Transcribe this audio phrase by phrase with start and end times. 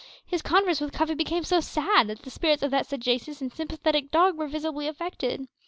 [0.25, 4.09] His converse with Cuffy became so sad that the spirits of that sagacious and sympathetic
[4.09, 5.45] dog were visibly affected.